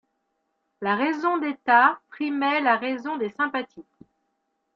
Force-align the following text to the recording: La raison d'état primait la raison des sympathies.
La 0.81 0.95
raison 0.95 1.37
d'état 1.37 2.01
primait 2.09 2.59
la 2.59 2.75
raison 2.75 3.17
des 3.17 3.29
sympathies. 3.29 3.85